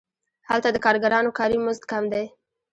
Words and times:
هلته 0.49 0.69
د 0.71 0.77
کارګرانو 0.85 1.35
کاري 1.37 1.57
مزد 1.65 1.83
کم 1.91 2.03
دی 2.13 2.25